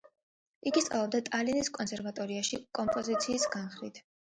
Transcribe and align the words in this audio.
იგი 0.71 0.83
სწავლობდა 0.85 1.21
ტალინის 1.29 1.71
კონსერვატორიაში 1.77 2.63
კომპოზიციის 2.83 3.51
განხრით. 3.61 4.07